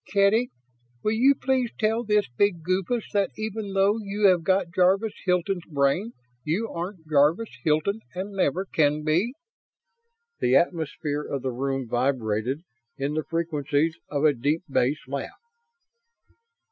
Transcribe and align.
Kedy, 0.11 0.49
will 1.03 1.11
you 1.11 1.35
please 1.35 1.69
tell 1.77 2.03
this 2.03 2.27
big 2.27 2.63
goofus 2.63 3.03
that 3.13 3.29
even 3.37 3.73
though 3.73 3.99
you 3.99 4.25
have 4.29 4.41
got 4.41 4.73
Jarvis 4.73 5.13
Hilton's 5.25 5.65
brain 5.69 6.13
you 6.43 6.67
aren't 6.71 7.07
Jarvis 7.07 7.51
Hilton 7.63 7.99
and 8.15 8.31
never 8.31 8.65
can 8.65 9.03
be?" 9.03 9.35
The 10.39 10.55
atmosphere 10.55 11.21
of 11.21 11.43
the 11.43 11.51
room 11.51 11.87
vibrated 11.87 12.63
in 12.97 13.13
the 13.13 13.23
frequencies 13.23 13.95
of 14.09 14.25
a 14.25 14.33
deep 14.33 14.63
bass 14.67 15.07
laugh. 15.07 15.39